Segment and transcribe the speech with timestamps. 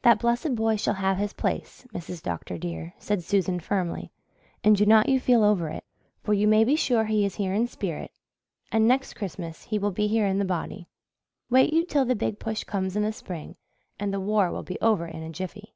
[0.00, 2.22] "That blessed boy shall have his place, Mrs.
[2.22, 2.56] Dr.
[2.56, 4.10] dear," said Susan firmly,
[4.64, 5.84] "and do not you feel over it,
[6.22, 8.12] for you may be sure he is here in spirit
[8.70, 10.88] and next Christmas he will be here in the body.
[11.50, 13.56] Wait you till the Big Push comes in the spring
[14.00, 15.74] and the war will be over in a jiffy."